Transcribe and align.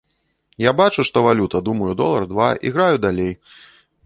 Я 0.63 0.71
бачу, 0.79 1.05
што 1.09 1.23
валюта, 1.27 1.61
думаю, 1.67 1.93
долар, 2.01 2.23
два, 2.33 2.49
і 2.67 2.73
граю 2.79 2.95
далей. 3.07 3.31